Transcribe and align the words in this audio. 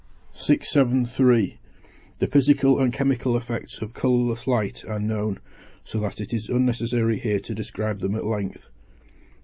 673. 0.31 1.59
The 2.17 2.25
physical 2.25 2.79
and 2.79 2.91
chemical 2.91 3.37
effects 3.37 3.83
of 3.83 3.93
colourless 3.93 4.47
light 4.47 4.83
are 4.83 4.99
known, 4.99 5.37
so 5.83 5.99
that 5.99 6.19
it 6.19 6.33
is 6.33 6.49
unnecessary 6.49 7.19
here 7.19 7.39
to 7.41 7.53
describe 7.53 7.99
them 7.99 8.15
at 8.15 8.25
length. 8.25 8.67